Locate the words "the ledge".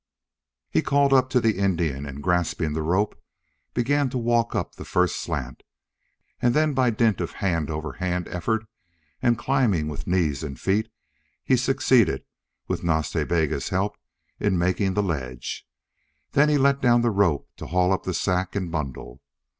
14.95-15.67